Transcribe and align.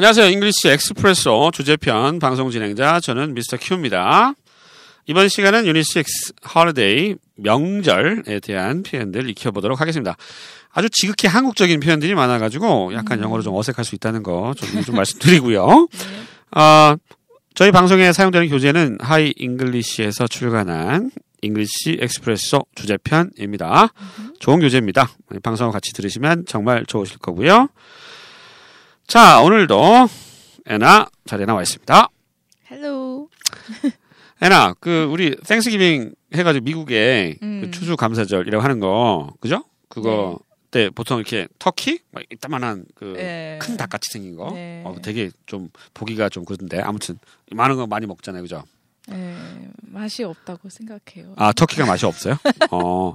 안녕하세요. 0.00 0.30
English 0.30 0.66
Expresso 0.66 1.50
주제편 1.52 2.20
방송 2.20 2.50
진행자 2.50 3.00
저는 3.00 3.34
Mr. 3.34 3.58
Q입니다. 3.60 4.32
이번 5.04 5.28
시간은 5.28 5.66
유닛 5.66 5.84
6 5.94 6.06
holiday 6.56 7.16
명절에 7.36 8.40
대한 8.40 8.82
표현들 8.82 9.28
익혀보도록 9.28 9.78
하겠습니다. 9.78 10.16
아주 10.72 10.88
지극히 10.88 11.28
한국적인 11.28 11.80
표현들이 11.80 12.14
많아가지고 12.14 12.94
약간 12.94 13.20
영어로 13.20 13.42
좀 13.42 13.54
어색할 13.54 13.84
수 13.84 13.94
있다는 13.94 14.22
거 14.22 14.82
좀 14.84 14.90
좀 14.90 14.96
말씀드리고요. 14.96 15.66
어, 15.66 16.94
저희 17.54 17.70
방송에 17.70 18.14
사용되는 18.14 18.48
교재는 18.48 18.96
Hi 19.02 19.34
English에서 19.36 20.28
출간한 20.28 21.10
English 21.42 21.98
Expresso 22.00 22.64
주제편입니다. 22.74 23.92
좋은 24.38 24.60
교재입니다. 24.60 25.10
방송을 25.42 25.72
같이 25.72 25.92
들으시면 25.92 26.46
정말 26.46 26.86
좋으실 26.86 27.18
거고요. 27.18 27.68
자, 29.10 29.42
오늘도 29.42 30.06
애나 30.66 31.10
자리에 31.26 31.44
나와 31.44 31.62
있습니다. 31.62 32.08
Hello. 32.70 33.28
애나, 34.40 34.74
그 34.78 35.08
우리 35.10 35.34
땡스기빙 35.34 36.14
해가지고 36.32 36.62
미국에 36.64 37.36
음. 37.42 37.60
그 37.60 37.70
추수 37.72 37.96
감사절이라고 37.96 38.62
하는 38.62 38.78
거, 38.78 39.34
그죠? 39.40 39.64
그거 39.88 40.38
때 40.70 40.90
보통 40.90 41.18
이렇게 41.18 41.48
터키, 41.58 41.98
막 42.12 42.22
이따만한 42.30 42.84
그 42.94 43.14
네. 43.16 43.58
큰 43.60 43.76
닭같이 43.76 44.10
생긴 44.12 44.36
거, 44.36 44.52
네. 44.52 44.84
어, 44.86 44.94
되게 45.02 45.32
좀 45.44 45.70
보기가 45.92 46.28
좀 46.28 46.44
그런데 46.44 46.78
아무튼 46.78 47.18
많은 47.50 47.74
거 47.74 47.88
많이 47.88 48.06
먹잖아요, 48.06 48.42
그죠? 48.42 48.62
네, 49.10 49.36
맛이 49.82 50.22
없다고 50.22 50.68
생각해요. 50.68 51.34
아 51.36 51.52
터키가 51.52 51.84
맛이 51.86 52.06
없어요? 52.06 52.36
어 52.70 53.12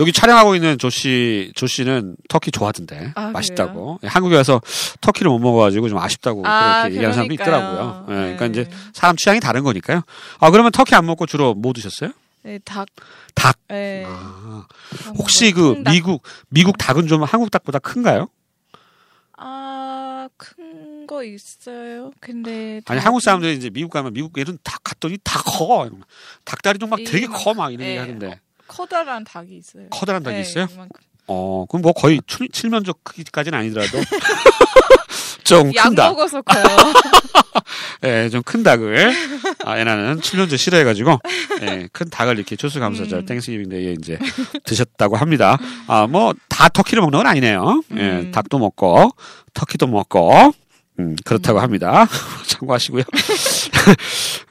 여기 0.00 0.12
촬영하고 0.12 0.54
있는 0.56 0.76
조씨 0.78 1.52
조씨는 1.54 2.16
터키 2.28 2.50
좋아하던데 2.50 3.12
아, 3.14 3.28
맛있다고 3.30 4.00
예, 4.02 4.08
한국에 4.08 4.36
와서 4.36 4.60
터키를 5.00 5.30
못 5.30 5.38
먹어가지고 5.38 5.88
좀 5.88 5.98
아쉽다고 5.98 6.46
아, 6.46 6.80
그렇게 6.82 6.94
얘기하는 6.96 7.14
사람도. 7.14 7.34
있더라고요. 7.34 8.06
예, 8.08 8.14
그러니까 8.14 8.48
네. 8.48 8.50
이제 8.62 8.70
사람 8.92 9.16
취향이 9.16 9.40
다른 9.40 9.62
거니까요. 9.62 10.02
아 10.40 10.50
그러면 10.50 10.72
터키 10.72 10.94
안 10.94 11.06
먹고 11.06 11.26
주로 11.26 11.54
뭐 11.54 11.72
드셨어요? 11.72 12.10
네, 12.42 12.58
닭. 12.64 12.86
닭. 13.34 13.56
네. 13.68 14.04
아, 14.06 14.66
혹시 15.18 15.50
거, 15.52 15.60
그 15.62 15.74
통닭. 15.74 15.92
미국 15.92 16.22
미국 16.48 16.78
닭은 16.78 17.06
좀 17.08 17.22
한국 17.24 17.50
닭보다 17.50 17.78
큰가요? 17.80 18.28
거 21.06 21.22
있어요. 21.24 22.10
근데 22.20 22.80
아니 22.86 23.00
한국 23.00 23.20
사람들이 23.20 23.54
이제 23.56 23.70
미국 23.70 23.90
가면 23.90 24.12
미국 24.12 24.36
애는 24.38 24.58
닭 24.62 24.82
갔더니 24.84 25.18
다 25.24 25.40
커. 25.44 25.88
닭다리 26.44 26.78
좀 26.78 26.90
막 26.90 26.98
되게 27.04 27.26
커 27.26 27.54
막 27.54 27.72
이런 27.72 27.84
예. 27.86 27.90
얘기 27.90 27.98
하는데 27.98 28.40
커다란 28.68 29.24
닭이 29.24 29.56
있어요. 29.56 29.86
커다란 29.90 30.22
닭이 30.22 30.36
네, 30.36 30.40
있어요? 30.42 30.66
이만큼. 30.72 31.00
어 31.28 31.64
그럼 31.68 31.82
뭐 31.82 31.92
거의 31.92 32.20
칠- 32.26 32.48
칠면조 32.48 32.94
크기까지는 33.02 33.58
아니더라도 33.58 33.98
좀 35.44 35.59
약 35.59 35.74
큰 35.74 35.94
닭. 35.94 36.08
먹어서 36.10 36.42
커요. 36.42 36.64
예, 38.04 38.28
좀 38.30 38.42
큰 38.44 38.62
닭을 38.62 39.12
아, 39.64 39.78
애나는 39.78 40.20
칠면조 40.20 40.56
싫어해 40.58 40.84
가지고 40.84 41.18
예, 41.62 41.88
큰 41.92 42.08
닭을 42.10 42.36
이렇게 42.36 42.56
추수감사절 42.56 43.20
음. 43.20 43.26
Thanksgiving 43.26 43.68
Day에 43.68 43.92
이제 43.98 44.18
드셨다고 44.64 45.16
합니다. 45.16 45.58
아, 45.86 46.06
뭐 46.06 46.32
다 46.48 46.68
turkey를 46.70 47.02
먹는 47.02 47.18
건 47.18 47.26
아니네요. 47.26 47.82
예, 47.96 48.00
음. 48.00 48.30
닭도 48.32 48.58
먹고 48.58 49.10
turkey도 49.54 49.86
먹고 49.86 50.52
음, 50.98 51.16
그렇다고 51.24 51.58
음. 51.58 51.62
합니다. 51.62 52.06
참고하시고요. 52.46 53.02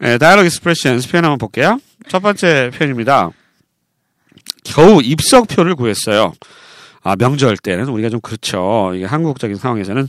예, 0.03 0.17
dialogue 0.19 0.47
expressions 0.47 1.09
표현 1.09 1.25
한번 1.25 1.37
볼게요. 1.37 1.79
첫 2.07 2.19
번째 2.21 2.71
표현입니다. 2.75 3.31
겨우 4.63 5.01
입석표를 5.01 5.75
구했어요. 5.75 6.33
아, 7.03 7.15
명절 7.15 7.57
때는 7.57 7.87
우리가 7.89 8.09
좀 8.09 8.19
그렇죠. 8.19 8.91
이게 8.95 9.05
한국적인 9.05 9.57
상황에서는 9.57 10.07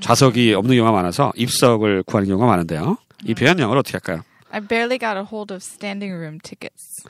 좌석이 0.00 0.52
없는 0.54 0.76
경우가 0.76 0.92
많아서 0.92 1.32
입석을 1.36 2.02
구하는 2.02 2.28
경우가 2.28 2.46
많은데요. 2.46 2.98
이 3.24 3.34
표현 3.34 3.58
영어로 3.58 3.80
어떻게 3.80 3.92
할까요? 3.96 4.22
I 4.50 4.60
barely 4.60 4.98
got 4.98 5.16
a 5.16 5.24
hold 5.26 5.52
of 5.52 5.62
standing 5.62 6.14
room 6.14 6.38
tickets. 6.42 7.02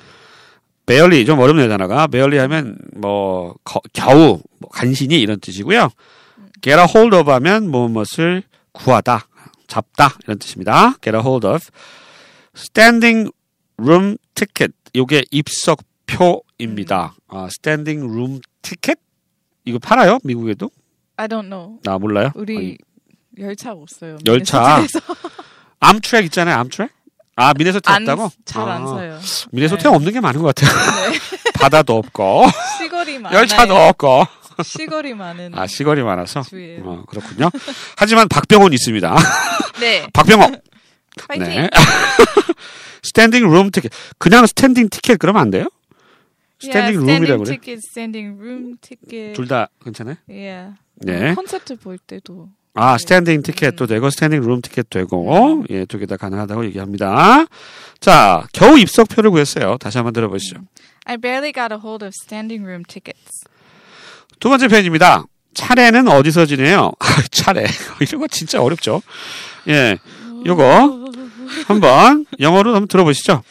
barely 0.87 1.25
좀 1.25 1.39
어렵네요 1.41 1.69
단어가 1.69 2.07
barely 2.07 2.39
하면 2.43 2.77
뭐 2.95 3.55
거- 3.65 3.81
겨우 3.93 4.41
뭐 4.59 4.71
간신히 4.71 5.21
이런 5.21 5.41
뜻이고요. 5.41 5.91
get 6.63 6.79
a 6.79 6.87
hold 6.89 7.17
of 7.17 7.31
하면 7.31 7.69
무엇을 7.71 8.43
구하다 8.85 9.27
잡다 9.67 10.17
이런 10.25 10.39
뜻입니다. 10.39 10.95
get 11.03 11.17
a 11.17 11.23
hold 11.23 11.47
of 11.47 11.61
standing 12.57 13.31
room 13.79 14.17
ticket 14.35 14.73
요게 14.95 15.25
입석표입니다. 15.31 17.15
아, 17.29 17.49
standing 17.51 18.05
room 18.13 18.41
ticket 18.63 19.01
이거 19.65 19.79
팔아요 19.79 20.19
미국에도? 20.23 20.71
I 21.17 21.27
don't 21.29 21.49
know. 21.49 21.79
나 21.83 21.99
몰라요. 21.99 22.31
우리 22.35 22.57
아니, 22.57 22.79
열차 23.39 23.73
없어요. 23.73 24.19
열차. 24.27 24.85
암트랙 25.81 26.25
있잖아요 26.27 26.57
암트랙. 26.59 26.91
아 27.37 27.53
미네소타 27.55 27.93
안- 27.93 28.03
없다고? 28.03 28.31
잘안 28.45 28.83
아, 28.83 28.87
써요. 28.87 29.21
미네소타 29.53 29.89
네. 29.91 29.97
없는 29.97 30.13
게 30.13 30.21
많은 30.21 30.41
것 30.43 30.55
같아요. 30.55 30.71
네. 31.11 31.19
바다도 31.55 31.97
없고 31.97 32.45
시골이 32.79 33.19
많아요. 33.19 33.39
열차도 33.41 33.75
없고. 33.75 34.25
시골이 34.63 35.15
많은 35.15 35.55
아 35.55 35.67
시골이 35.67 36.03
많아서 36.03 36.43
주예요. 36.43 36.83
어, 36.85 37.05
그렇군요. 37.07 37.51
하지만 37.97 38.29
박병호 38.29 38.73
있습니다. 38.73 39.17
네. 39.81 40.07
박병호. 40.13 40.53
파이팅. 41.29 41.47
네. 41.47 41.71
standing 43.03 43.49
room 43.51 43.71
ticket. 43.71 43.93
그냥 44.19 44.47
standing 44.47 44.89
ticket 44.89 45.19
그러면 45.19 45.43
안 45.43 45.51
돼요? 45.51 45.69
스탠딩 46.61 47.01
yeah, 47.01 47.13
룸이라고 47.19 47.45
그래. 47.45 47.57
ticket, 47.57 47.81
standing 47.91 48.39
room 48.41 48.77
ticket. 48.81 49.33
둘 49.35 49.55
다 49.55 49.69
괜찮아요? 49.85 50.17
Yeah. 50.29 50.75
네. 50.97 51.35
콘서트 51.35 51.77
볼 51.77 51.99
때도 51.99 52.49
아, 52.75 52.93
네. 52.97 52.99
standing 52.99 53.43
ticket도 53.43 53.87
되고 53.87 54.09
standing 54.11 54.41
room 54.41 54.61
ticket도 54.63 54.89
되고 54.99 55.65
예, 55.71 55.85
두 55.85 55.99
개 55.99 56.07
다 56.07 56.17
가능하다고 56.17 56.65
얘기합니다. 56.67 57.45
자, 58.01 58.47
겨우 58.53 58.79
입석표를 58.79 59.31
구했어요. 59.31 59.77
다시 59.79 59.99
한번 59.99 60.13
들어보시죠. 60.15 60.57
I 61.05 61.17
barely 61.19 61.53
got 61.53 61.73
a 61.73 61.79
hold 61.79 62.03
of 62.05 62.13
standing 62.25 62.65
room 62.65 62.83
tickets. 62.89 63.45
두 64.41 64.49
번째 64.49 64.69
표현입니다. 64.69 65.25
차례는 65.55 66.09
어디서 66.09 66.47
지내요? 66.47 66.93
아, 66.99 67.23
차례. 67.31 67.65
이런 68.01 68.21
거 68.21 68.27
진짜 68.29 68.61
어렵죠. 68.61 69.03
예. 69.69 69.99
요거 70.45 71.05
한번 71.67 72.27
영어로 72.41 72.75
한번 72.75 72.89
들어보시죠. 72.89 73.43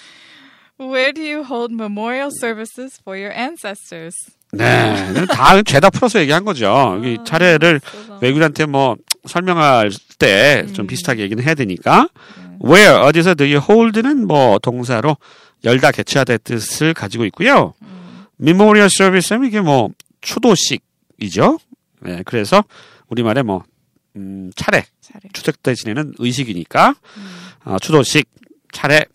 Where 0.80 1.14
do 1.14 1.24
you 1.24 1.44
hold 1.44 1.74
memorial 1.74 2.30
services 2.40 3.00
for 3.02 3.20
your 3.20 3.34
ancestors? 3.36 4.16
네. 4.52 5.26
다 5.32 5.62
죄다 5.64 5.90
풀어서 5.90 6.20
얘기한 6.20 6.46
거죠. 6.46 7.00
이 7.04 7.18
아, 7.20 7.24
차례를 7.24 7.82
외국인한테 8.22 8.66
뭐 8.66 8.96
설명할 9.26 9.92
때좀 10.20 10.86
음. 10.86 10.88
비슷하게 10.88 11.24
얘기는 11.24 11.44
해야 11.44 11.56
되니까. 11.56 12.08
네. 12.38 12.44
where 12.64 12.96
어디서 13.00 13.36
do 13.36 13.46
you 13.46 13.60
hold는 13.68 14.28
뭐 14.28 14.60
동사로 14.60 15.18
열다 15.64 15.92
개최하다의 15.92 16.40
뜻을 16.44 16.94
가지고 16.94 17.26
있고요. 17.26 17.74
음. 17.82 18.26
memorial 18.42 18.90
service 18.92 19.34
하면 19.34 19.48
이게 19.48 19.62
뭐 19.62 19.90
추도식이죠. 20.24 21.60
네. 22.02 22.24
그래서 22.26 22.64
우리말에 23.10 23.44
뭐 23.44 23.64
음, 24.16 24.52
차례 24.56 24.86
차례. 25.02 25.22
추석 25.34 25.62
때 25.62 25.76
지내는 25.76 26.16
의식이니까 26.18 26.96
음. 27.18 27.28
아, 27.64 27.78
추도식, 27.80 28.28
차례, 28.72 29.06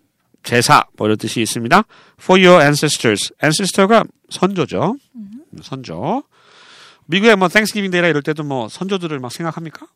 제사 0.44 0.84
뭐 0.96 1.06
이런 1.06 1.18
뜻이 1.18 1.42
있습니다. 1.42 1.82
For 2.20 2.42
your 2.42 2.62
ancestors. 2.62 3.32
ancestor가 3.42 4.04
선조죠. 4.30 4.96
음. 5.16 5.30
선조. 5.62 6.22
미국에 7.06 7.34
뭐 7.34 7.48
Thanksgiving 7.48 7.90
Day라 7.90 8.08
이럴 8.08 8.22
때도 8.22 8.44
뭐 8.44 8.68
선조들을 8.68 9.18
막 9.18 9.32
생각합니까? 9.32 9.86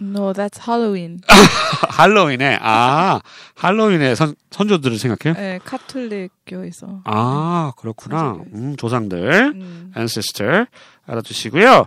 No, 0.00 0.32
that's 0.32 0.58
Halloween. 0.66 1.20
할로윈에 1.88 2.58
아 2.60 3.20
할로윈에 3.54 4.14
선, 4.16 4.34
선조들을 4.50 4.98
생각해요? 4.98 5.34
네, 5.40 5.60
카톨릭 5.64 6.32
교에서. 6.46 7.02
아 7.04 7.72
그렇구나. 7.76 8.38
음, 8.54 8.74
조상들, 8.76 9.52
음. 9.54 9.92
ancestor 9.96 10.66
알아두시고요. 11.06 11.86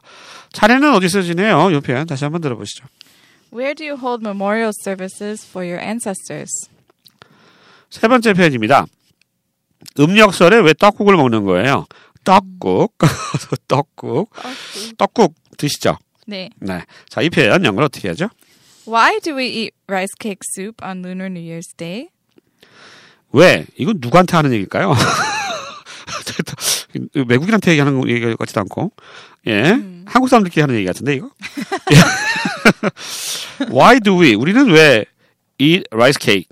차례는 0.53 0.93
어디서 0.95 1.21
지내요? 1.23 1.69
이 1.71 1.79
표현 1.81 2.07
다시 2.07 2.23
한번 2.23 2.41
들어보시죠. 2.41 2.85
Where 3.51 3.75
do 3.75 3.85
you 3.85 3.97
hold 3.97 4.23
memorial 4.25 4.71
services 4.81 5.45
for 5.45 5.67
your 5.67 5.83
ancestors? 5.83 6.51
세 7.89 8.07
번째 8.07 8.33
표현입니다. 8.33 8.85
음력설에 9.99 10.59
왜 10.59 10.73
떡국을 10.73 11.15
먹는 11.15 11.43
거예요? 11.45 11.85
떡국, 12.23 12.97
떡국, 13.67 14.31
떡국 14.97 15.33
드시죠? 15.57 15.97
네. 16.27 16.49
네. 16.59 16.81
자, 17.09 17.21
이 17.21 17.29
표현 17.29 17.63
영어로 17.65 17.85
어떻게 17.85 18.09
하죠? 18.09 18.29
Why 18.87 19.19
do 19.21 19.35
we 19.37 19.45
eat 19.47 19.71
rice 19.87 20.13
cake 20.21 20.39
soup 20.55 20.83
on 20.85 20.99
Lunar 20.99 21.27
New 21.31 21.41
Year's 21.41 21.75
Day? 21.77 22.09
왜? 23.31 23.65
이건 23.77 23.95
누구한테 23.99 24.35
하는 24.37 24.51
얘기일까요? 24.53 24.93
외국인한테 27.27 27.71
얘기하는 27.71 27.99
거- 27.99 28.09
얘기 28.09 28.35
같지도 28.35 28.61
않고, 28.61 28.91
예. 29.47 29.71
음. 29.71 30.05
한국 30.07 30.29
사람들끼리 30.29 30.61
하는 30.61 30.75
얘기 30.75 30.85
같은데, 30.85 31.15
이거? 31.15 31.29
예. 31.91 31.95
Why 33.71 33.99
do 33.99 34.19
we? 34.21 34.33
우리는 34.35 34.69
왜 34.69 35.05
eat 35.59 35.83
rice 35.91 36.17
cake? 36.19 36.47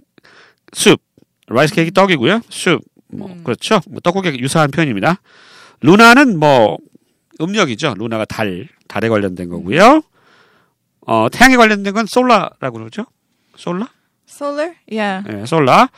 soup. 0.75 1.01
rice 1.49 1.73
cake이 1.73 1.91
떡이고요. 1.91 2.41
soup. 2.51 2.83
뭐, 3.07 3.29
음. 3.29 3.43
그렇죠. 3.43 3.81
뭐 3.89 3.99
떡국에 4.01 4.37
유사한 4.39 4.71
표현입니다. 4.71 5.21
루나는 5.81 6.37
뭐, 6.39 6.77
음력이죠. 7.39 7.95
루나가 7.97 8.25
달, 8.25 8.67
달에 8.95 9.09
관련된 9.09 9.49
거고요. 9.49 10.01
어, 11.05 11.27
태양에 11.29 11.57
관련된 11.57 11.93
건 11.93 12.05
솔라라고 12.05 12.77
그러죠? 12.79 13.05
솔라? 13.57 13.89
Solar? 14.29 14.73
Yeah. 14.89 15.41
예, 15.41 15.45
솔라. 15.45 15.89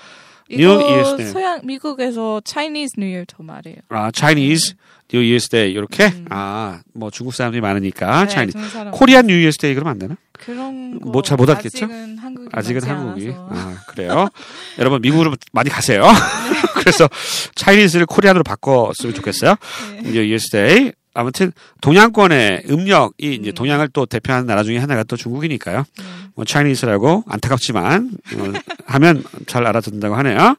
New 0.50 0.68
Year's 0.80 1.18
Day. 1.18 1.32
서양 1.32 1.62
미국에서 1.64 2.42
Chinese 2.44 2.94
New 2.98 3.08
Year 3.08 3.26
더 3.28 3.44
말해요. 3.44 3.76
아, 3.90 4.10
Chinese 4.12 4.74
New 5.14 5.24
Year's 5.24 5.48
Day 5.50 5.72
이렇게 5.72 6.12
아, 6.32 6.82
뭐 6.96 7.12
중국 7.12 7.34
사람들이 7.36 7.62
많으니까 7.62 8.26
네, 8.26 8.30
Chinese. 8.30 8.70
사람. 8.70 8.92
코리안 8.92 9.26
New 9.26 9.38
Year's 9.48 9.60
Day 9.60 9.76
그러면 9.76 9.92
안 9.92 10.00
되나? 10.00 10.16
그런 10.34 11.00
거 11.00 11.10
뭐잘못 11.12 11.48
알겠죠? 11.50 11.86
아직은 11.86 12.18
한국이 12.18 12.50
아직은 12.52 12.84
한국이. 12.84 13.28
않아서. 13.28 13.48
아, 13.52 13.84
그래요. 13.88 14.28
여러분 14.80 15.02
미국으로 15.02 15.36
많이 15.52 15.70
가세요. 15.70 16.04
그래서 16.76 17.08
차이니즈를 17.56 18.08
코리안으로 18.08 18.44
바꿨으면 18.44 19.14
좋겠어요. 19.14 19.56
네. 19.94 20.10
New 20.10 20.24
Year's 20.36 20.52
Day. 20.52 20.94
아무튼 21.18 21.52
동양권의 21.81 22.66
음력이 22.69 23.34
이제 23.34 23.50
음. 23.50 23.54
동양을 23.56 23.90
또 23.90 24.06
대표하는 24.06 24.46
나라 24.46 24.62
중에 24.62 24.78
하나가 24.78 25.04
또 25.04 25.16
중국이니까요. 25.18 25.84
네. 25.98 26.04
뭐 26.36 26.46
차이니스라고 26.46 27.24
안타깝지만 27.28 28.12
어, 28.36 28.54
하면 28.86 29.24
잘 29.48 29.66
알아듣는다고 29.66 30.16
하네요. 30.18 30.56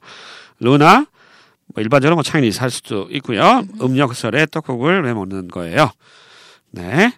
루나 0.58 1.06
뭐 1.66 1.82
일반적으로 1.82 2.16
뭐 2.16 2.24
차이니스 2.24 2.58
할 2.58 2.72
수도 2.72 3.06
있고요. 3.12 3.64
음력설에 3.80 4.46
떡국을 4.46 5.04
왜 5.04 5.14
먹는 5.14 5.46
거예요? 5.46 5.92
네. 6.72 7.12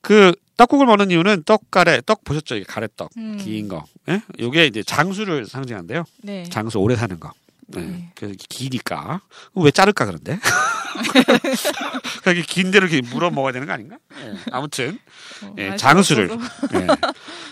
그 0.00 0.32
떡국을 0.56 0.86
먹는 0.86 1.10
이유는 1.10 1.42
떡가래 1.42 2.02
떡 2.06 2.22
보셨죠? 2.22 2.54
이게 2.54 2.64
가래떡 2.68 3.10
음. 3.16 3.36
긴 3.36 3.66
거. 3.66 3.84
예? 4.08 4.22
요게 4.38 4.66
이제 4.66 4.84
장수를 4.84 5.46
상징한대요. 5.46 6.04
네. 6.22 6.44
장수 6.44 6.78
오래 6.78 6.94
사는 6.94 7.18
거. 7.18 7.32
네. 7.66 7.80
네. 7.80 8.10
그래서 8.14 8.34
기니까 8.48 9.22
왜 9.56 9.72
자를까 9.72 10.04
그런데? 10.06 10.38
그게 12.24 12.42
긴 12.42 12.70
대로 12.70 12.86
이렇게 12.86 13.06
물어 13.08 13.30
먹어야 13.30 13.52
되는 13.52 13.66
거 13.66 13.72
아닌가? 13.72 13.96
예. 14.22 14.34
아무튼 14.52 14.98
어, 15.42 15.54
예, 15.58 15.76
장수를. 15.76 16.30
예. 16.74 16.86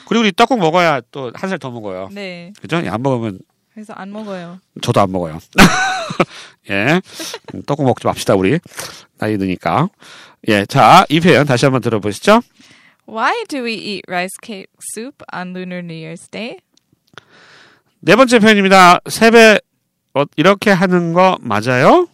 그리고 0.07 0.23
우리 0.23 0.33
떡국 0.33 0.59
먹어야 0.59 1.01
또 1.11 1.31
한 1.35 1.49
살 1.51 1.59
더 1.59 1.71
먹어요. 1.71 2.09
네. 2.13 2.53
그죠? 2.61 2.77
안 2.77 3.03
먹으면 3.03 3.39
그래서 3.75 3.93
안 3.95 4.11
먹어요. 4.13 4.61
저도 4.83 5.01
안 5.01 5.13
먹어요. 5.13 5.39
예. 6.71 7.01
음, 7.55 7.63
떡국 7.67 7.87
먹지 7.87 8.07
맙시다, 8.07 8.35
우리. 8.35 8.59
나이 9.19 9.39
드니까. 9.39 9.89
예. 10.49 10.67
자, 10.67 11.05
이 11.09 11.21
표현 11.21 11.47
다시 11.47 11.65
한번 11.67 11.81
들어보시죠. 11.81 12.41
Why 13.09 13.45
do 13.49 13.65
we 13.65 13.75
eat 13.75 14.03
rice 14.09 14.37
cake 14.43 14.67
soup 14.95 15.25
on 15.33 15.51
Lunar 15.57 15.79
New 15.79 15.97
Year's 15.97 16.31
Day? 16.31 16.59
네 18.01 18.15
번째 18.17 18.39
표현입니다. 18.39 19.01
세배, 19.09 19.61
어, 20.15 20.25
이렇게 20.37 20.71
하는 20.71 21.13
거 21.15 21.39
맞아요? 21.41 22.07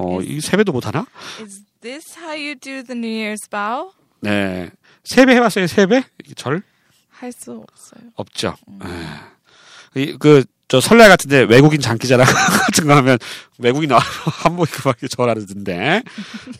음, 0.00 0.04
어, 0.04 0.20
이 0.22 0.40
세배도 0.40 0.72
못 0.72 0.86
하나? 0.86 1.06
is 1.40 1.62
this 1.80 2.16
how 2.18 2.32
you 2.32 2.54
do 2.54 2.82
the 2.82 2.98
New 2.98 3.10
Year's 3.10 3.48
vow? 3.50 3.92
네. 4.20 4.70
세배 5.04 5.34
해봤어요, 5.36 5.66
세배? 5.66 6.04
절? 6.36 6.62
할 7.10 7.32
수 7.32 7.52
없어요. 7.52 8.10
없죠. 8.16 8.56
예. 8.84 10.00
이, 10.00 10.16
그, 10.18 10.44
저 10.68 10.80
설날 10.80 11.08
같은데 11.08 11.40
외국인 11.42 11.80
장기자랑 11.80 12.24
같은 12.66 12.86
거 12.86 12.94
하면 12.96 13.18
외국인 13.58 13.90
한복 13.92 14.68
입고 14.68 14.88
막 14.88 14.96
절하던데. 15.10 16.02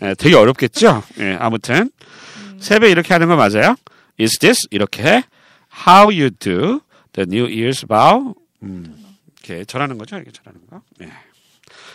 예, 0.02 0.14
되게 0.18 0.34
어렵겠죠? 0.34 1.02
예, 1.20 1.36
아무튼. 1.40 1.90
세배 2.58 2.90
이렇게 2.90 3.14
하는 3.14 3.28
거 3.28 3.36
맞아요? 3.36 3.76
Is 4.20 4.38
this? 4.38 4.66
이렇게. 4.70 5.22
How 5.86 6.06
you 6.10 6.30
do 6.30 6.80
the 7.12 7.24
New 7.26 7.46
Year's 7.46 7.86
vow? 7.86 8.34
음, 8.62 9.16
이렇게 9.44 9.64
절하는 9.64 9.96
거죠? 9.96 10.16
이렇게 10.16 10.30
절하는 10.32 10.60
거. 10.68 10.82
예. 11.02 11.08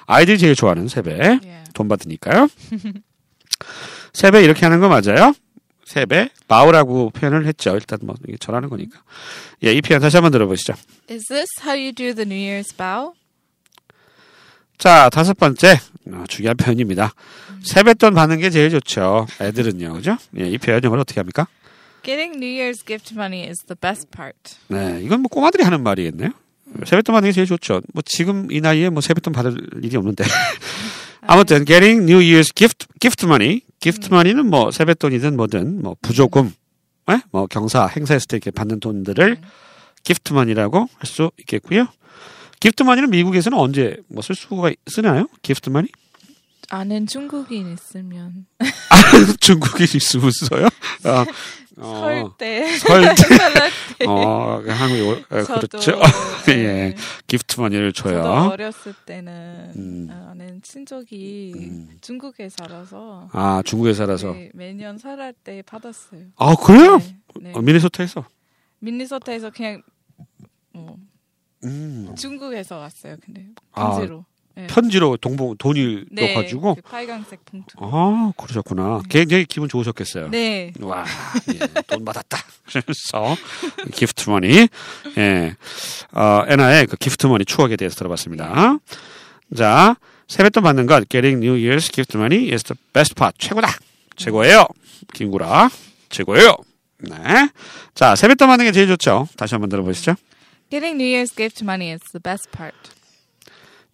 아이들이 0.07 0.37
제일 0.37 0.55
좋아하는 0.55 0.87
세배. 0.87 1.11
Yeah. 1.17 1.71
돈 1.73 1.87
받으니까요. 1.87 2.47
세배 4.13 4.43
이렇게 4.43 4.65
하는 4.65 4.79
거 4.79 4.87
맞아요? 4.87 5.33
세배 5.85 6.29
바우라고 6.47 7.11
표현을 7.11 7.45
했죠. 7.45 7.75
일단 7.75 7.99
뭐 8.03 8.15
이게 8.27 8.37
절하는 8.37 8.69
거니까. 8.69 9.01
예, 9.63 9.71
이 9.73 9.81
표현 9.81 10.01
다시 10.01 10.17
한번 10.17 10.31
들어보시죠. 10.31 10.73
Is 11.09 11.25
this 11.27 11.47
how 11.63 11.77
you 11.77 11.91
do 11.93 12.13
the 12.13 12.25
New 12.25 12.37
Year's 12.37 12.75
vow? 12.75 13.13
자, 14.77 15.09
다섯 15.09 15.37
번째 15.37 15.79
어, 16.11 16.23
중요한 16.27 16.57
표현입니다. 16.57 17.13
세뱃돈 17.63 18.13
받는 18.13 18.39
게 18.39 18.49
제일 18.49 18.69
좋죠. 18.71 19.27
애들은요, 19.39 19.93
그죠? 19.93 20.17
예, 20.37 20.49
이 20.49 20.57
표현 20.57 20.83
영어로 20.83 21.01
어떻게 21.01 21.19
합니까? 21.19 21.47
Getting 22.03 22.37
New 22.37 22.61
Year's 22.61 22.85
gift 22.85 23.13
money 23.15 23.47
is 23.47 23.63
the 23.65 23.75
best 23.79 24.07
part. 24.15 24.37
네, 24.67 25.01
이건 25.03 25.21
뭐 25.21 25.29
꼬마들이 25.29 25.63
하는 25.63 25.81
말이겠네요. 25.81 26.29
세뱃돈 26.85 27.13
받는 27.13 27.29
게 27.29 27.31
제일 27.33 27.47
좋죠. 27.47 27.81
뭐 27.93 28.01
지금 28.05 28.51
이 28.51 28.61
나이에 28.61 28.89
뭐 28.89 29.01
세뱃돈 29.01 29.33
받을 29.33 29.55
일이 29.81 29.95
없는데. 29.97 30.23
아무튼 31.27 31.65
getting 31.65 32.03
New 32.03 32.19
Year's 32.19 32.53
gift 32.53 32.87
gift 32.99 33.25
money, 33.25 33.61
gift 33.79 34.09
money는 34.11 34.45
뭐 34.47 34.71
세뱃돈이든 34.71 35.35
뭐든 35.37 35.81
뭐 35.81 35.95
부조금, 36.01 36.53
예? 37.11 37.21
뭐 37.31 37.47
경사 37.47 37.87
행사했을 37.87 38.27
때 38.27 38.37
이렇게 38.37 38.51
받는 38.51 38.79
돈들을 38.79 39.37
gift 40.03 40.33
money라고 40.33 40.79
할 40.97 41.05
수 41.07 41.31
있겠고요. 41.39 41.87
gift 42.59 42.83
money는 42.83 43.09
미국에서는 43.09 43.57
언제 43.57 43.97
뭐 44.07 44.21
쓸 44.21 44.35
수가 44.35 44.71
쓰나요? 44.87 45.27
gift 45.41 45.69
money? 45.69 45.89
아는 46.69 47.05
중국인 47.05 47.71
있으면 47.73 48.45
중국인 49.39 49.85
있으면 49.95 50.31
써요? 50.31 50.67
어, 51.05 51.25
설설 51.77 52.29
때. 52.39 54.05
어, 54.07 54.61
한국이 54.65 55.01
올- 55.01 55.25
어, 55.29 55.43
저도, 55.43 55.67
그렇죠. 55.67 55.99
네. 56.47 56.53
예, 56.55 56.95
gift 57.27 57.55
money를 57.59 57.91
저도 57.93 58.09
줘요. 58.11 58.49
어렸을 58.49 58.93
때는 59.05 59.73
음. 59.75 60.07
아는 60.29 60.61
친척이 60.61 61.53
음. 61.55 61.89
중국에 62.01 62.47
살아서 62.49 63.29
아, 63.33 63.61
중국에 63.65 63.93
살아서. 63.93 64.31
네, 64.31 64.49
매년 64.53 64.97
설날 64.97 65.33
때 65.33 65.61
받았어요. 65.63 66.21
아, 66.37 66.55
그래요? 66.55 66.97
네, 66.97 67.15
네. 67.41 67.53
어, 67.53 67.61
미네소타에서. 67.61 68.25
미니소타에서 68.79 69.49
그냥 69.51 69.81
어, 70.73 70.95
음. 71.65 72.15
중국에서 72.17 72.77
왔어요. 72.77 73.17
근데 73.23 73.47
아, 73.73 73.91
편지로. 73.91 74.25
네. 74.57 74.67
편지로 74.67 75.17
동봉 75.17 75.57
돈이 75.57 76.05
네, 76.11 76.33
넣어가지고. 76.33 76.75
그 76.75 76.81
빨간색 76.81 77.43
봉투. 77.45 77.75
아, 77.79 78.31
그러셨구나. 78.37 79.01
굉장히 79.09 79.45
기분 79.45 79.67
좋으셨겠어요. 79.67 80.29
네. 80.29 80.71
와, 80.79 81.05
예, 81.53 81.59
돈 81.87 82.05
받았다. 82.05 82.37
그래서 82.65 83.35
gift 83.93 84.29
money, 84.29 84.67
예, 85.17 85.55
어, 86.13 86.43
에나의 86.47 86.87
그 86.87 86.95
gift 86.95 87.27
money 87.27 87.43
추억에 87.45 87.75
대해서 87.75 87.95
들어봤습니다. 87.97 88.79
자, 89.55 89.95
세뱃돈 90.27 90.63
받는 90.63 90.85
것, 90.87 91.07
getting 91.09 91.45
New 91.45 91.57
Year's 91.57 91.91
gift 91.93 92.17
money 92.17 92.51
is 92.51 92.63
the 92.63 92.77
best 92.93 93.13
part. 93.15 93.37
최고다. 93.37 93.67
최고예요. 94.15 94.65
김구라, 95.13 95.69
최고예요. 96.09 96.55
네. 96.99 97.13
자, 97.93 98.15
세뱃돈 98.15 98.47
받는 98.47 98.65
게 98.65 98.71
제일 98.71 98.87
좋죠. 98.87 99.27
다시 99.35 99.53
한번 99.53 99.69
들어보시죠. 99.69 100.15
Getting 100.71 100.99
New 100.99 101.13
Year's 101.13 101.35
gift 101.35 101.63
money 101.63 101.91
is 101.91 102.01
the 102.11 102.21
best 102.21 102.49
part. 102.51 102.75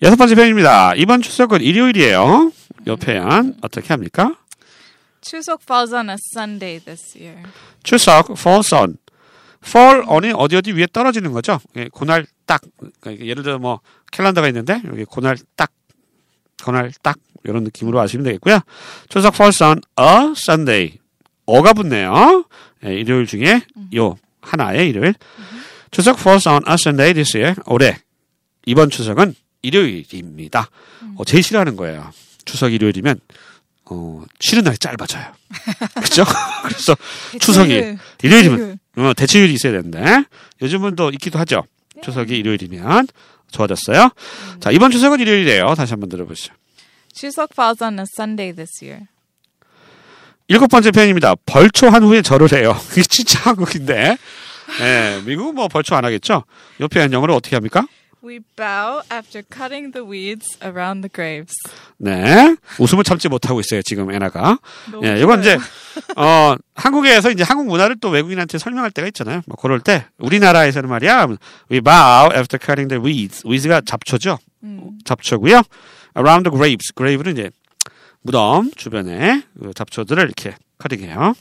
여섯 0.04 0.16
번째 0.16 0.34
표현입니다. 0.34 0.96
이번 0.96 1.22
추석은 1.22 1.62
일요일이에요. 1.62 2.52
이 2.88 2.96
표현 2.96 3.56
어떻게 3.62 3.90
합니까? 3.90 4.36
추석 5.22 5.62
falls 5.62 5.94
on 5.94 6.10
a 6.10 6.16
Sunday 6.34 6.80
this 6.80 7.16
year. 7.16 7.44
추석 7.84 8.32
falls 8.32 8.74
on. 8.74 8.98
fall 9.64 10.04
on이 10.08 10.34
어디 10.36 10.56
어디 10.56 10.72
위에 10.72 10.88
떨어지는 10.92 11.32
거죠. 11.32 11.60
예, 11.76 11.88
그날 11.94 12.26
딱 12.48 12.62
그러니까 13.00 13.24
예를 13.24 13.44
들어 13.44 13.60
뭐 13.60 13.82
캘린더가 14.12 14.48
있는데 14.48 14.82
여기 14.88 15.06
그날 15.06 15.38
딱 15.56 15.72
그날 16.64 16.92
딱 17.04 17.20
이런 17.44 17.64
느낌으로 17.64 18.00
아시면 18.00 18.24
되겠고요. 18.24 18.62
추석 19.08 19.36
falls 19.36 19.62
on 19.64 19.82
a 20.00 20.32
Sunday. 20.36 20.98
어가 21.46 21.74
붙네요. 21.74 22.46
예, 22.86 22.96
일요일 22.96 23.28
중에 23.28 23.62
요 23.96 24.18
하나의 24.42 24.90
일요일. 24.90 25.14
추석 25.92 26.20
falls 26.20 26.50
on 26.50 26.64
a 26.68 26.74
Sunday 26.74 27.14
this 27.14 27.38
year. 27.38 27.56
올해 27.68 28.00
이번 28.66 28.90
추석은 28.90 29.36
일요일입니다. 29.62 30.70
어, 31.16 31.24
제일 31.26 31.44
싫어하는 31.44 31.76
거예요. 31.76 32.12
추석 32.46 32.74
일요일이면 32.74 33.20
어, 33.86 34.24
쉬는 34.40 34.64
날이 34.64 34.78
짧아져요. 34.78 35.26
그렇죠? 35.96 36.24
그래서 36.64 36.96
추석이 37.40 37.70
대체율, 37.70 38.00
일요일이면 38.24 38.58
대체율. 38.58 39.08
어, 39.08 39.14
대체율이 39.14 39.54
있어야 39.54 39.74
되는데 39.74 40.24
요즘은 40.62 40.96
또 40.96 41.10
있기도 41.12 41.40
하죠. 41.40 41.66
추석이 42.04 42.38
일요일이면 42.38 43.08
좋아졌어요. 43.52 44.10
자 44.60 44.72
이번 44.72 44.92
추석은 44.92 45.20
일요일이에요. 45.20 45.76
다시 45.76 45.92
한번 45.92 46.10
들어보시죠. 46.10 46.54
추석 47.14 47.50
falls 47.54 47.84
on 47.84 48.00
a 48.00 48.06
Sunday 48.18 48.56
this 48.56 48.84
year. 48.84 49.08
일곱 50.48 50.68
번째 50.68 50.92
표현입니다. 50.92 51.36
벌초한 51.46 52.04
후에 52.04 52.22
절을 52.22 52.52
해요. 52.54 52.78
이게 52.92 53.04
진짜 53.04 53.40
한국인데. 53.42 54.18
예, 54.82 55.22
미국은 55.26 55.56
뭐 55.56 55.68
벌초 55.68 55.96
안 55.96 56.06
하겠죠? 56.06 56.46
이 56.80 56.88
표현 56.88 57.12
영어로 57.12 57.36
어떻게 57.36 57.56
합니까? 57.56 57.86
We 58.24 58.40
bow 58.56 59.02
after 59.12 59.42
cutting 59.42 59.94
the 59.94 60.06
weeds 60.08 60.46
around 60.64 61.02
the 61.02 61.10
graves. 61.12 61.56
네. 61.98 62.56
웃음을 62.80 63.04
참지 63.04 63.28
못하고 63.30 63.60
있어요, 63.62 63.82
지금. 63.82 64.08
너무 64.12 64.60
예, 65.04 65.20
이건 65.20 65.40
이제. 65.42 65.58
어, 66.16 66.56
한국에서 66.76 67.32
이제 67.32 67.44
한국 67.44 67.66
문화를 67.68 67.98
또 68.00 68.10
외국인한테 68.10 68.60
설명할 68.60 68.92
때가 68.92 69.08
있잖아요. 69.08 69.42
뭐, 69.48 69.56
그럴 69.56 69.80
때, 69.80 70.06
우리나라에서는 70.20 70.88
말이야, 70.88 71.28
we 71.72 71.82
bow 71.82 72.30
after 72.36 72.60
cutting 72.64 72.90
the 72.90 73.04
weeds. 73.04 73.46
weeds가 73.48 73.82
잡초죠. 73.82 74.38
음. 74.64 75.00
잡초고요. 75.04 75.64
around 76.16 76.48
the 76.48 76.56
graves. 76.56 76.94
grave는 76.96 77.34
이제 77.34 77.50
무덤 78.22 78.72
주변에 78.76 79.44
그 79.60 79.74
잡초들을 79.74 80.24
이렇게 80.24 80.56
커팅해요. 80.78 81.34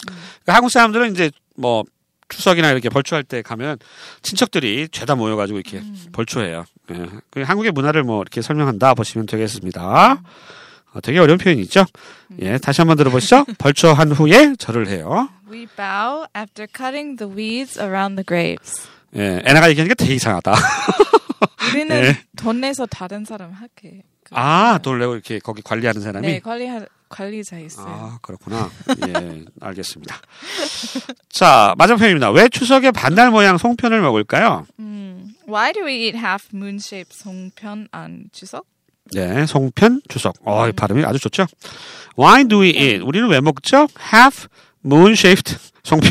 그러니까 0.00 0.54
한국 0.54 0.70
사람들은 0.70 1.12
이제 1.12 1.30
뭐 1.56 1.84
추석이나 2.28 2.70
이렇게 2.72 2.88
벌초할 2.88 3.22
때 3.24 3.42
가면 3.42 3.78
친척들이 4.22 4.88
죄다 4.90 5.14
모여가지고 5.14 5.58
이렇게 5.60 5.82
벌초해요. 6.12 6.64
예. 6.92 7.06
그 7.30 7.42
한국의 7.42 7.72
문화를 7.72 8.02
뭐 8.02 8.20
이렇게 8.22 8.42
설명한다 8.42 8.94
보시면 8.94 9.26
되겠습니다. 9.26 10.22
어, 10.92 11.00
되게 11.02 11.18
어려운 11.18 11.38
표현이죠. 11.38 11.84
예, 12.40 12.58
다시 12.58 12.80
한번 12.80 12.96
들어보시죠. 12.96 13.44
벌초한 13.58 14.12
후에 14.12 14.54
절을 14.56 14.88
해요. 14.88 15.28
We 15.50 15.66
bow 15.76 16.26
after 16.36 16.66
cutting 16.74 17.16
the 17.18 17.32
weeds 17.32 17.78
around 17.80 18.16
the 18.16 18.24
graves. 18.26 18.88
예, 19.16 19.42
애나가 19.44 19.68
얘기하니까 19.70 19.94
되게 19.94 20.14
이상하다. 20.14 20.52
우리는 21.72 22.00
네. 22.00 22.22
돈 22.36 22.60
내서 22.60 22.86
다른 22.86 23.24
사람 23.24 23.52
하게. 23.52 24.02
그- 24.24 24.30
아, 24.34 24.78
돈 24.82 24.98
내고 24.98 25.14
이렇게 25.14 25.38
거기 25.38 25.62
관리하는 25.62 26.00
사람이. 26.00 26.26
네, 26.26 26.40
관리 26.40 26.66
관리자 27.08 27.58
있어요. 27.58 27.86
아, 27.88 28.18
그렇구나. 28.22 28.70
예, 29.08 29.44
알겠습니다. 29.60 30.16
자, 31.28 31.74
마지막 31.78 31.98
표현입니다. 31.98 32.30
왜 32.30 32.48
추석에 32.48 32.90
반달 32.90 33.30
모양 33.30 33.58
송편을 33.58 34.00
먹을까요? 34.00 34.66
음, 34.78 35.34
why 35.48 35.72
do 35.72 35.84
we 35.84 35.94
eat 36.06 36.16
half 36.16 36.48
moon 36.54 36.76
shaped 36.76 37.16
송편 37.16 37.88
on 37.94 38.24
추석? 38.32 38.64
네, 39.12 39.46
송편, 39.46 40.02
추석. 40.08 40.34
어, 40.44 40.68
이 40.68 40.72
발음이 40.72 41.04
아주 41.04 41.18
좋죠? 41.20 41.46
Why 42.18 42.44
do 42.44 42.62
we 42.62 42.70
eat? 42.70 42.98
우리는 43.04 43.28
왜 43.28 43.40
먹죠? 43.40 43.86
Half 44.12 44.48
moon-shaped 44.84 45.56
송편. 45.84 46.10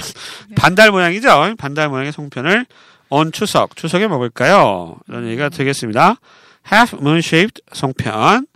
반달 0.56 0.92
모양이죠? 0.92 1.56
반달 1.58 1.90
모양의 1.90 2.12
송편을 2.12 2.66
on 3.10 3.32
추석. 3.32 3.76
추석에 3.76 4.08
먹을까요? 4.08 4.98
이런 5.08 5.28
얘기가 5.28 5.50
되겠습니다. 5.50 6.16
Half 6.72 6.98
moon-shaped 6.98 7.62
송편. 7.74 8.48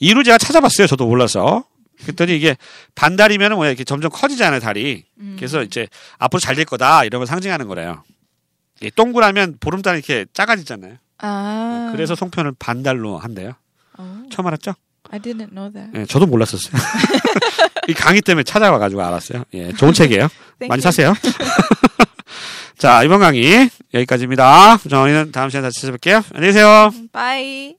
이유를 0.00 0.24
제가 0.24 0.38
찾아봤어요. 0.38 0.86
저도 0.86 1.06
몰라서. 1.06 1.64
그랬더니 2.02 2.36
이게 2.36 2.56
반달이면 2.94 3.54
뭐야 3.54 3.70
이렇게 3.70 3.84
점점 3.84 4.10
커지잖아요 4.10 4.60
달이. 4.60 5.04
그래서 5.36 5.62
이제 5.62 5.88
앞으로 6.18 6.40
잘 6.40 6.54
될 6.54 6.64
거다 6.66 7.04
이런 7.04 7.20
걸 7.20 7.26
상징하는 7.26 7.66
거래요. 7.68 8.02
이 8.82 8.90
동그라면 8.90 9.56
보름달 9.60 9.94
이렇게 9.96 10.26
작아지잖아요. 10.34 10.96
아, 11.18 11.88
그래서 11.92 12.14
송편을 12.14 12.52
반달로 12.58 13.16
한대요. 13.18 13.52
Oh, 13.98 14.28
처음 14.30 14.46
알았죠? 14.48 14.74
I 15.10 15.18
didn't 15.20 15.48
know 15.54 15.72
that. 15.72 15.98
예, 15.98 16.04
저도 16.04 16.26
몰랐었어요. 16.26 16.72
이 17.88 17.94
강의 17.94 18.20
때문에 18.20 18.42
찾아와가지고 18.44 19.00
알았어요. 19.02 19.44
예, 19.54 19.72
좋은 19.72 19.94
책이에요. 19.94 20.28
많이. 20.68 20.82
사세요. 20.82 21.14
자, 22.76 23.02
이번 23.02 23.20
강의 23.20 23.70
여기까지입니다. 23.94 24.76
저희는 24.90 25.32
다음 25.32 25.48
시간에 25.48 25.68
다시 25.68 25.80
찾아뵐게요. 25.86 26.22
안녕히 26.34 26.48
계세요. 26.52 26.90
Bye. 27.12 27.76